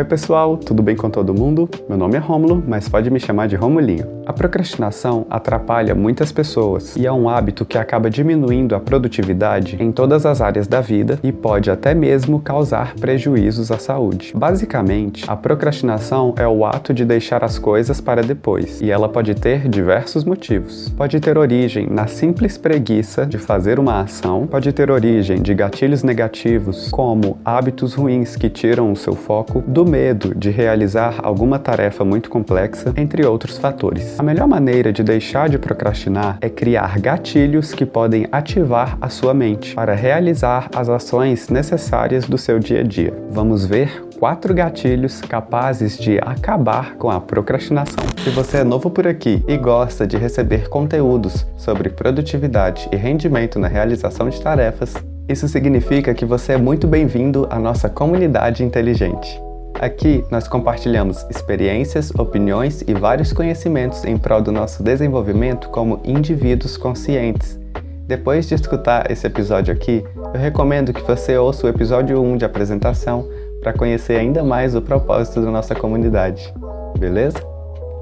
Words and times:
Oi 0.00 0.04
pessoal, 0.04 0.56
tudo 0.56 0.82
bem 0.82 0.96
com 0.96 1.10
todo 1.10 1.34
mundo? 1.34 1.68
Meu 1.86 1.98
nome 1.98 2.16
é 2.16 2.18
Rômulo, 2.18 2.64
mas 2.66 2.88
pode 2.88 3.10
me 3.10 3.20
chamar 3.20 3.48
de 3.48 3.54
Romulinho. 3.54 4.20
A 4.24 4.32
procrastinação 4.32 5.26
atrapalha 5.28 5.94
muitas 5.94 6.32
pessoas 6.32 6.96
e 6.96 7.06
é 7.06 7.12
um 7.12 7.28
hábito 7.28 7.66
que 7.66 7.76
acaba 7.76 8.08
diminuindo 8.08 8.74
a 8.74 8.80
produtividade 8.80 9.76
em 9.78 9.92
todas 9.92 10.24
as 10.24 10.40
áreas 10.40 10.66
da 10.66 10.80
vida 10.80 11.18
e 11.22 11.30
pode 11.30 11.70
até 11.70 11.92
mesmo 11.92 12.40
causar 12.40 12.94
prejuízos 12.94 13.70
à 13.70 13.78
saúde. 13.78 14.32
Basicamente, 14.34 15.24
a 15.28 15.36
procrastinação 15.36 16.32
é 16.38 16.48
o 16.48 16.64
ato 16.64 16.94
de 16.94 17.04
deixar 17.04 17.44
as 17.44 17.58
coisas 17.58 18.00
para 18.00 18.22
depois 18.22 18.80
e 18.80 18.90
ela 18.90 19.08
pode 19.08 19.34
ter 19.34 19.68
diversos 19.68 20.24
motivos. 20.24 20.88
Pode 20.96 21.20
ter 21.20 21.36
origem 21.36 21.88
na 21.90 22.06
simples 22.06 22.56
preguiça 22.56 23.26
de 23.26 23.36
fazer 23.36 23.78
uma 23.78 24.00
ação, 24.00 24.46
pode 24.46 24.72
ter 24.72 24.90
origem 24.90 25.42
de 25.42 25.52
gatilhos 25.52 26.02
negativos, 26.02 26.88
como 26.90 27.36
hábitos 27.44 27.92
ruins 27.92 28.34
que 28.34 28.48
tiram 28.48 28.92
o 28.92 28.96
seu 28.96 29.14
foco, 29.14 29.62
do 29.66 29.89
medo 29.90 30.34
de 30.34 30.48
realizar 30.50 31.18
alguma 31.22 31.58
tarefa 31.58 32.04
muito 32.04 32.30
complexa, 32.30 32.94
entre 32.96 33.26
outros 33.26 33.58
fatores. 33.58 34.18
A 34.18 34.22
melhor 34.22 34.46
maneira 34.46 34.92
de 34.92 35.02
deixar 35.02 35.48
de 35.48 35.58
procrastinar 35.58 36.38
é 36.40 36.48
criar 36.48 36.98
gatilhos 37.00 37.74
que 37.74 37.84
podem 37.84 38.26
ativar 38.30 38.96
a 39.00 39.08
sua 39.08 39.34
mente 39.34 39.74
para 39.74 39.94
realizar 39.94 40.68
as 40.74 40.88
ações 40.88 41.48
necessárias 41.48 42.26
do 42.26 42.38
seu 42.38 42.58
dia 42.58 42.80
a 42.80 42.84
dia. 42.84 43.12
Vamos 43.30 43.66
ver 43.66 44.08
quatro 44.18 44.54
gatilhos 44.54 45.20
capazes 45.22 45.98
de 45.98 46.18
acabar 46.18 46.94
com 46.96 47.10
a 47.10 47.18
procrastinação. 47.20 48.04
Se 48.22 48.28
você 48.30 48.58
é 48.58 48.64
novo 48.64 48.90
por 48.90 49.06
aqui 49.06 49.42
e 49.48 49.56
gosta 49.56 50.06
de 50.06 50.16
receber 50.16 50.68
conteúdos 50.68 51.46
sobre 51.56 51.88
produtividade 51.88 52.88
e 52.92 52.96
rendimento 52.96 53.58
na 53.58 53.66
realização 53.66 54.28
de 54.28 54.40
tarefas, 54.40 54.94
isso 55.26 55.48
significa 55.48 56.12
que 56.12 56.26
você 56.26 56.52
é 56.52 56.58
muito 56.58 56.86
bem-vindo 56.86 57.46
à 57.50 57.58
nossa 57.58 57.88
comunidade 57.88 58.62
inteligente. 58.62 59.40
Aqui 59.80 60.22
nós 60.30 60.46
compartilhamos 60.46 61.24
experiências, 61.30 62.10
opiniões 62.10 62.82
e 62.86 62.92
vários 62.92 63.32
conhecimentos 63.32 64.04
em 64.04 64.18
prol 64.18 64.42
do 64.42 64.52
nosso 64.52 64.82
desenvolvimento 64.82 65.70
como 65.70 66.02
indivíduos 66.04 66.76
conscientes. 66.76 67.58
Depois 68.06 68.46
de 68.46 68.54
escutar 68.54 69.10
esse 69.10 69.26
episódio 69.26 69.72
aqui, 69.72 70.04
eu 70.34 70.38
recomendo 70.38 70.92
que 70.92 71.00
você 71.00 71.34
ouça 71.38 71.66
o 71.66 71.70
episódio 71.70 72.20
1 72.20 72.36
de 72.36 72.44
apresentação 72.44 73.26
para 73.62 73.72
conhecer 73.72 74.18
ainda 74.18 74.44
mais 74.44 74.74
o 74.74 74.82
propósito 74.82 75.40
da 75.40 75.50
nossa 75.50 75.74
comunidade. 75.74 76.52
Beleza? 76.98 77.49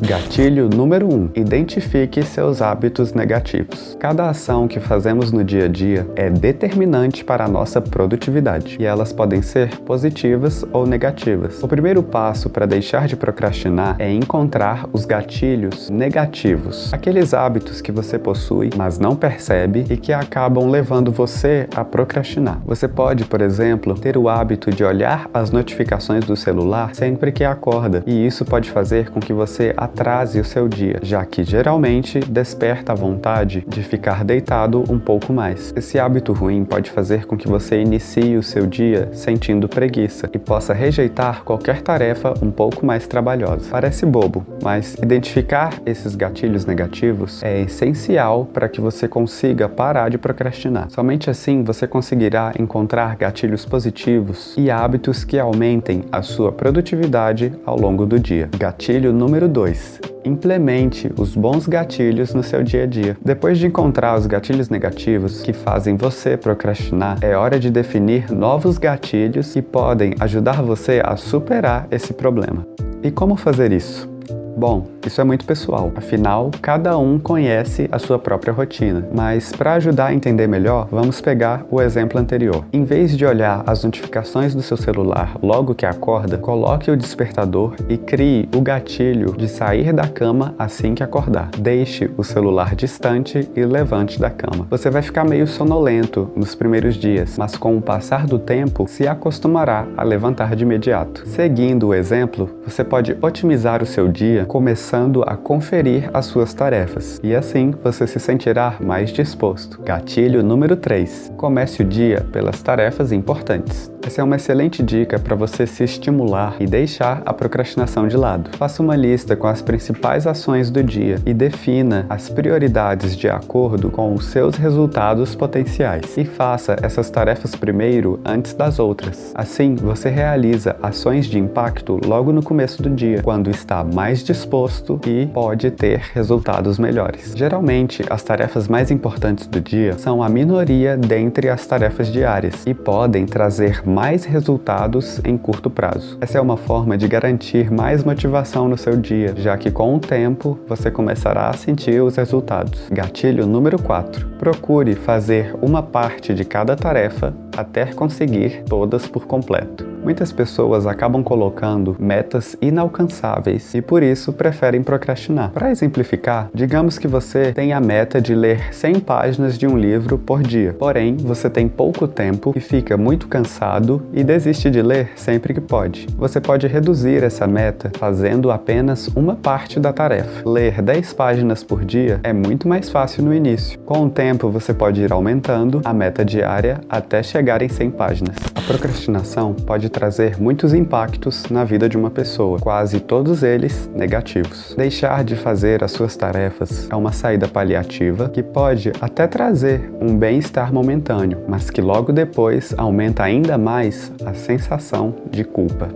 Gatilho 0.00 0.68
número 0.68 1.06
1: 1.06 1.14
um, 1.14 1.30
identifique 1.34 2.22
seus 2.22 2.60
hábitos 2.60 3.14
negativos. 3.14 3.96
Cada 3.98 4.28
ação 4.28 4.68
que 4.68 4.78
fazemos 4.78 5.32
no 5.32 5.42
dia 5.42 5.64
a 5.64 5.68
dia 5.68 6.06
é 6.14 6.28
determinante 6.28 7.24
para 7.24 7.46
a 7.46 7.48
nossa 7.48 7.80
produtividade 7.80 8.76
e 8.78 8.84
elas 8.84 9.10
podem 9.10 9.40
ser 9.40 9.78
positivas 9.80 10.66
ou 10.70 10.86
negativas. 10.86 11.62
O 11.62 11.68
primeiro 11.68 12.02
passo 12.02 12.50
para 12.50 12.66
deixar 12.66 13.08
de 13.08 13.16
procrastinar 13.16 13.96
é 13.98 14.12
encontrar 14.12 14.86
os 14.92 15.06
gatilhos 15.06 15.88
negativos, 15.88 16.92
aqueles 16.92 17.32
hábitos 17.32 17.80
que 17.80 17.90
você 17.90 18.18
possui, 18.18 18.68
mas 18.76 18.98
não 18.98 19.16
percebe 19.16 19.86
e 19.88 19.96
que 19.96 20.12
acabam 20.12 20.68
levando 20.68 21.10
você 21.10 21.66
a 21.74 21.82
procrastinar. 21.82 22.60
Você 22.66 22.86
pode, 22.86 23.24
por 23.24 23.40
exemplo, 23.40 23.94
ter 23.94 24.18
o 24.18 24.28
hábito 24.28 24.70
de 24.70 24.84
olhar 24.84 25.30
as 25.32 25.50
notificações 25.50 26.24
do 26.26 26.36
celular 26.36 26.94
sempre 26.94 27.32
que 27.32 27.44
acorda, 27.44 28.02
e 28.06 28.26
isso 28.26 28.44
pode 28.44 28.70
fazer 28.70 29.08
com 29.08 29.20
que 29.20 29.32
você 29.32 29.74
atrase 29.86 30.40
o 30.40 30.44
seu 30.44 30.68
dia, 30.68 30.98
já 31.02 31.24
que 31.24 31.42
geralmente 31.42 32.20
desperta 32.20 32.92
a 32.92 32.94
vontade 32.94 33.64
de 33.66 33.82
ficar 33.82 34.24
deitado 34.24 34.84
um 34.90 34.98
pouco 34.98 35.32
mais. 35.32 35.72
Esse 35.76 35.98
hábito 35.98 36.32
ruim 36.32 36.64
pode 36.64 36.90
fazer 36.90 37.24
com 37.24 37.36
que 37.36 37.48
você 37.48 37.80
inicie 37.80 38.36
o 38.36 38.42
seu 38.42 38.66
dia 38.66 39.08
sentindo 39.12 39.68
preguiça 39.68 40.28
e 40.32 40.38
possa 40.38 40.74
rejeitar 40.74 41.44
qualquer 41.44 41.80
tarefa 41.82 42.34
um 42.42 42.50
pouco 42.50 42.84
mais 42.84 43.06
trabalhosa. 43.06 43.68
Parece 43.70 44.04
bobo, 44.04 44.44
mas 44.62 44.94
identificar 44.94 45.72
esses 45.86 46.14
gatilhos 46.14 46.66
negativos 46.66 47.42
é 47.42 47.62
essencial 47.62 48.44
para 48.52 48.68
que 48.68 48.80
você 48.80 49.06
consiga 49.06 49.68
parar 49.68 50.10
de 50.10 50.18
procrastinar. 50.18 50.90
Somente 50.90 51.30
assim 51.30 51.62
você 51.62 51.86
conseguirá 51.86 52.52
encontrar 52.58 53.16
gatilhos 53.16 53.64
positivos 53.64 54.54
e 54.56 54.70
hábitos 54.70 55.24
que 55.24 55.38
aumentem 55.38 56.04
a 56.10 56.22
sua 56.22 56.50
produtividade 56.50 57.52
ao 57.64 57.78
longo 57.78 58.04
do 58.04 58.18
dia. 58.18 58.48
Gatilho 58.58 59.12
número 59.12 59.48
2 59.48 59.75
Implemente 60.24 61.12
os 61.16 61.36
bons 61.36 61.68
gatilhos 61.68 62.34
no 62.34 62.42
seu 62.42 62.62
dia 62.62 62.82
a 62.82 62.86
dia. 62.86 63.16
Depois 63.24 63.58
de 63.58 63.66
encontrar 63.66 64.18
os 64.18 64.26
gatilhos 64.26 64.68
negativos 64.68 65.42
que 65.42 65.52
fazem 65.52 65.96
você 65.96 66.36
procrastinar, 66.36 67.18
é 67.22 67.36
hora 67.36 67.60
de 67.60 67.70
definir 67.70 68.32
novos 68.32 68.76
gatilhos 68.78 69.52
que 69.52 69.62
podem 69.62 70.14
ajudar 70.18 70.62
você 70.62 71.00
a 71.04 71.16
superar 71.16 71.86
esse 71.90 72.12
problema. 72.12 72.66
E 73.02 73.10
como 73.10 73.36
fazer 73.36 73.72
isso? 73.72 74.15
Bom, 74.56 74.86
isso 75.06 75.20
é 75.20 75.24
muito 75.24 75.44
pessoal, 75.44 75.92
afinal, 75.94 76.50
cada 76.62 76.96
um 76.96 77.18
conhece 77.18 77.86
a 77.92 77.98
sua 77.98 78.18
própria 78.18 78.54
rotina. 78.54 79.06
Mas 79.14 79.52
para 79.52 79.74
ajudar 79.74 80.06
a 80.06 80.14
entender 80.14 80.46
melhor, 80.46 80.88
vamos 80.90 81.20
pegar 81.20 81.66
o 81.70 81.78
exemplo 81.78 82.18
anterior. 82.18 82.64
Em 82.72 82.82
vez 82.82 83.14
de 83.14 83.26
olhar 83.26 83.62
as 83.66 83.84
notificações 83.84 84.54
do 84.54 84.62
seu 84.62 84.78
celular 84.78 85.36
logo 85.42 85.74
que 85.74 85.84
acorda, 85.84 86.38
coloque 86.38 86.90
o 86.90 86.96
despertador 86.96 87.74
e 87.86 87.98
crie 87.98 88.48
o 88.56 88.62
gatilho 88.62 89.36
de 89.36 89.46
sair 89.46 89.92
da 89.92 90.08
cama 90.08 90.54
assim 90.58 90.94
que 90.94 91.02
acordar. 91.02 91.50
Deixe 91.58 92.10
o 92.16 92.24
celular 92.24 92.74
distante 92.74 93.46
e 93.54 93.62
levante 93.62 94.18
da 94.18 94.30
cama. 94.30 94.66
Você 94.70 94.88
vai 94.88 95.02
ficar 95.02 95.24
meio 95.24 95.46
sonolento 95.46 96.30
nos 96.34 96.54
primeiros 96.54 96.94
dias, 96.94 97.36
mas 97.36 97.58
com 97.58 97.76
o 97.76 97.82
passar 97.82 98.26
do 98.26 98.38
tempo 98.38 98.86
se 98.88 99.06
acostumará 99.06 99.86
a 99.98 100.02
levantar 100.02 100.56
de 100.56 100.64
imediato. 100.64 101.28
Seguindo 101.28 101.88
o 101.88 101.94
exemplo, 101.94 102.48
você 102.66 102.82
pode 102.82 103.14
otimizar 103.20 103.82
o 103.82 103.86
seu 103.86 104.08
dia 104.08 104.45
começando 104.46 105.22
a 105.26 105.36
conferir 105.36 106.10
as 106.14 106.26
suas 106.26 106.54
tarefas, 106.54 107.20
e 107.22 107.34
assim 107.34 107.72
você 107.82 108.06
se 108.06 108.20
sentirá 108.20 108.76
mais 108.80 109.10
disposto. 109.10 109.82
Gatilho 109.82 110.42
número 110.42 110.76
3: 110.76 111.32
comece 111.36 111.82
o 111.82 111.84
dia 111.84 112.26
pelas 112.32 112.62
tarefas 112.62 113.12
importantes. 113.12 113.90
Essa 114.06 114.20
é 114.20 114.24
uma 114.24 114.36
excelente 114.36 114.84
dica 114.84 115.18
para 115.18 115.34
você 115.34 115.66
se 115.66 115.82
estimular 115.82 116.54
e 116.60 116.66
deixar 116.66 117.22
a 117.26 117.34
procrastinação 117.34 118.06
de 118.06 118.16
lado. 118.16 118.56
Faça 118.56 118.80
uma 118.80 118.94
lista 118.94 119.34
com 119.34 119.48
as 119.48 119.60
principais 119.60 120.28
ações 120.28 120.70
do 120.70 120.80
dia 120.80 121.20
e 121.26 121.34
defina 121.34 122.06
as 122.08 122.28
prioridades 122.28 123.16
de 123.16 123.28
acordo 123.28 123.90
com 123.90 124.14
os 124.14 124.26
seus 124.26 124.54
resultados 124.54 125.34
potenciais. 125.34 126.16
E 126.16 126.24
faça 126.24 126.76
essas 126.82 127.10
tarefas 127.10 127.56
primeiro 127.56 128.20
antes 128.24 128.54
das 128.54 128.78
outras. 128.78 129.32
Assim, 129.34 129.74
você 129.74 130.08
realiza 130.08 130.76
ações 130.80 131.26
de 131.26 131.36
impacto 131.36 131.98
logo 132.06 132.32
no 132.32 132.44
começo 132.44 132.80
do 132.80 132.88
dia, 132.88 133.22
quando 133.24 133.50
está 133.50 133.82
mais 133.82 134.22
disposto 134.22 135.00
e 135.04 135.26
pode 135.26 135.72
ter 135.72 135.98
resultados 136.14 136.78
melhores. 136.78 137.32
Geralmente, 137.34 138.04
as 138.08 138.22
tarefas 138.22 138.68
mais 138.68 138.92
importantes 138.92 139.48
do 139.48 139.60
dia 139.60 139.98
são 139.98 140.22
a 140.22 140.28
minoria 140.28 140.96
dentre 140.96 141.48
as 141.48 141.66
tarefas 141.66 142.06
diárias 142.06 142.64
e 142.64 142.72
podem 142.72 143.26
trazer 143.26 143.82
mais 143.96 144.26
resultados 144.26 145.22
em 145.24 145.38
curto 145.38 145.70
prazo. 145.70 146.18
Essa 146.20 146.36
é 146.36 146.40
uma 146.40 146.58
forma 146.58 146.98
de 146.98 147.08
garantir 147.08 147.72
mais 147.72 148.04
motivação 148.04 148.68
no 148.68 148.76
seu 148.76 148.94
dia, 148.94 149.32
já 149.38 149.56
que 149.56 149.70
com 149.70 149.96
o 149.96 149.98
tempo 149.98 150.60
você 150.68 150.90
começará 150.90 151.48
a 151.48 151.54
sentir 151.54 152.02
os 152.02 152.14
resultados. 152.14 152.90
Gatilho 152.90 153.46
número 153.46 153.80
4. 153.80 154.28
Procure 154.38 154.94
fazer 154.94 155.54
uma 155.62 155.82
parte 155.82 156.34
de 156.34 156.44
cada 156.44 156.76
tarefa 156.76 157.32
até 157.56 157.86
conseguir 157.86 158.64
todas 158.68 159.08
por 159.08 159.26
completo. 159.26 159.95
Muitas 160.06 160.30
pessoas 160.30 160.86
acabam 160.86 161.20
colocando 161.20 161.96
metas 161.98 162.56
inalcançáveis 162.62 163.74
e 163.74 163.82
por 163.82 164.04
isso 164.04 164.32
preferem 164.32 164.80
procrastinar. 164.80 165.50
Para 165.50 165.68
exemplificar, 165.68 166.48
digamos 166.54 166.96
que 166.96 167.08
você 167.08 167.52
tem 167.52 167.72
a 167.72 167.80
meta 167.80 168.20
de 168.20 168.32
ler 168.32 168.72
100 168.72 169.00
páginas 169.00 169.58
de 169.58 169.66
um 169.66 169.76
livro 169.76 170.16
por 170.16 170.44
dia. 170.44 170.76
Porém, 170.78 171.16
você 171.16 171.50
tem 171.50 171.66
pouco 171.66 172.06
tempo 172.06 172.52
e 172.54 172.60
fica 172.60 172.96
muito 172.96 173.26
cansado 173.26 174.00
e 174.12 174.22
desiste 174.22 174.70
de 174.70 174.80
ler 174.80 175.10
sempre 175.16 175.52
que 175.52 175.60
pode. 175.60 176.06
Você 176.16 176.40
pode 176.40 176.68
reduzir 176.68 177.24
essa 177.24 177.48
meta 177.48 177.90
fazendo 177.98 178.52
apenas 178.52 179.08
uma 179.08 179.34
parte 179.34 179.80
da 179.80 179.92
tarefa. 179.92 180.48
Ler 180.48 180.82
10 180.82 181.14
páginas 181.14 181.64
por 181.64 181.84
dia 181.84 182.20
é 182.22 182.32
muito 182.32 182.68
mais 182.68 182.88
fácil 182.88 183.24
no 183.24 183.34
início. 183.34 183.76
Com 183.80 184.04
o 184.04 184.08
tempo, 184.08 184.50
você 184.50 184.72
pode 184.72 185.02
ir 185.02 185.10
aumentando 185.10 185.80
a 185.84 185.92
meta 185.92 186.24
diária 186.24 186.80
até 186.88 187.24
chegar 187.24 187.60
em 187.60 187.68
100 187.68 187.90
páginas. 187.90 188.36
A 188.54 188.60
procrastinação 188.60 189.52
pode 189.52 189.95
trazer 189.96 190.38
muitos 190.38 190.74
impactos 190.74 191.46
na 191.48 191.64
vida 191.64 191.88
de 191.88 191.96
uma 191.96 192.10
pessoa, 192.10 192.58
quase 192.58 193.00
todos 193.00 193.42
eles 193.42 193.90
negativos. 193.94 194.74
Deixar 194.76 195.24
de 195.24 195.34
fazer 195.34 195.82
as 195.82 195.90
suas 195.90 196.14
tarefas 196.14 196.86
é 196.90 196.94
uma 196.94 197.12
saída 197.12 197.48
paliativa 197.48 198.28
que 198.28 198.42
pode 198.42 198.92
até 199.00 199.26
trazer 199.26 199.90
um 199.98 200.14
bem-estar 200.14 200.70
momentâneo, 200.70 201.38
mas 201.48 201.70
que 201.70 201.80
logo 201.80 202.12
depois 202.12 202.74
aumenta 202.76 203.22
ainda 203.22 203.56
mais 203.56 204.12
a 204.26 204.34
sensação 204.34 205.14
de 205.30 205.44
culpa. 205.44 205.88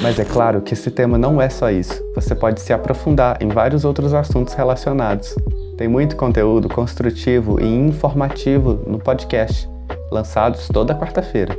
Mas 0.00 0.20
é 0.20 0.24
claro 0.24 0.60
que 0.60 0.74
esse 0.74 0.92
tema 0.92 1.18
não 1.18 1.42
é 1.42 1.48
só 1.48 1.68
isso. 1.68 2.00
Você 2.14 2.36
pode 2.36 2.60
se 2.60 2.72
aprofundar 2.72 3.38
em 3.40 3.48
vários 3.48 3.84
outros 3.84 4.14
assuntos 4.14 4.54
relacionados. 4.54 5.34
Tem 5.76 5.88
muito 5.88 6.14
conteúdo 6.14 6.68
construtivo 6.68 7.60
e 7.60 7.66
informativo 7.66 8.78
no 8.86 9.00
podcast, 9.00 9.68
lançados 10.12 10.68
toda 10.68 10.94
quarta-feira. 10.94 11.58